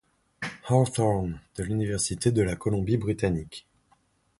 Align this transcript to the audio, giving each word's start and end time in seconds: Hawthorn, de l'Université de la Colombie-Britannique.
Hawthorn, 0.67 1.39
de 1.57 1.63
l'Université 1.63 2.31
de 2.31 2.41
la 2.41 2.55
Colombie-Britannique. 2.55 3.67